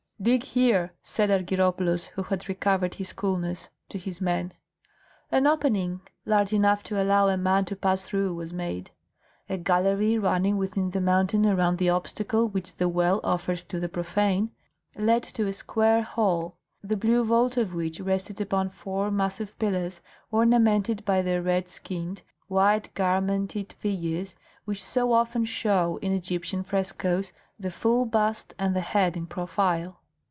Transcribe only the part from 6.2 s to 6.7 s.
large